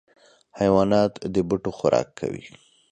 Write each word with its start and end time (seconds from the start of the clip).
حیوانات 0.59 1.13
د 1.33 1.35
بوټو 1.47 1.71
خوراک 1.77 2.07
کوي. 2.19 2.45